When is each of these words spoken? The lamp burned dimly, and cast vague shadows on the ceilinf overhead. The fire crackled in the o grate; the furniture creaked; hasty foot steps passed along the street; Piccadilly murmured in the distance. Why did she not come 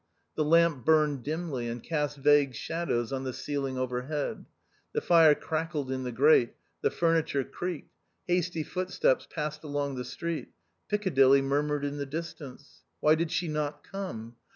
The 0.33 0.43
lamp 0.43 0.83
burned 0.83 1.21
dimly, 1.21 1.67
and 1.67 1.83
cast 1.83 2.17
vague 2.17 2.55
shadows 2.55 3.13
on 3.13 3.23
the 3.23 3.29
ceilinf 3.29 3.77
overhead. 3.77 4.45
The 4.93 5.01
fire 5.01 5.35
crackled 5.35 5.91
in 5.91 6.01
the 6.01 6.09
o 6.09 6.13
grate; 6.13 6.55
the 6.81 6.89
furniture 6.89 7.43
creaked; 7.43 7.93
hasty 8.27 8.63
foot 8.63 8.89
steps 8.89 9.27
passed 9.31 9.63
along 9.63 9.93
the 9.97 10.03
street; 10.03 10.53
Piccadilly 10.89 11.43
murmured 11.43 11.85
in 11.85 11.97
the 11.97 12.07
distance. 12.07 12.81
Why 12.99 13.13
did 13.13 13.29
she 13.29 13.47
not 13.47 13.83
come 13.83 14.37